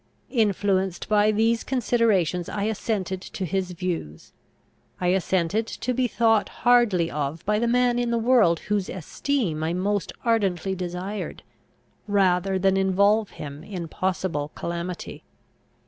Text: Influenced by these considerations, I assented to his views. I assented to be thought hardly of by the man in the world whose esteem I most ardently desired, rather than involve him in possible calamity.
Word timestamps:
Influenced 0.33 1.07
by 1.07 1.31
these 1.31 1.63
considerations, 1.63 2.49
I 2.49 2.63
assented 2.63 3.21
to 3.21 3.45
his 3.45 3.73
views. 3.73 4.33
I 4.99 5.09
assented 5.09 5.67
to 5.67 5.93
be 5.93 6.07
thought 6.07 6.49
hardly 6.65 7.11
of 7.11 7.45
by 7.45 7.59
the 7.59 7.67
man 7.67 7.99
in 7.99 8.09
the 8.09 8.17
world 8.17 8.61
whose 8.61 8.89
esteem 8.89 9.63
I 9.63 9.73
most 9.73 10.11
ardently 10.25 10.73
desired, 10.73 11.43
rather 12.07 12.57
than 12.57 12.77
involve 12.77 13.29
him 13.37 13.63
in 13.63 13.87
possible 13.87 14.49
calamity. 14.55 15.23